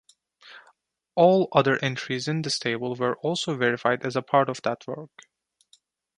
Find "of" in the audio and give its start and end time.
4.49-4.59